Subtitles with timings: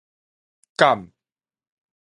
[0.79, 1.09] 敢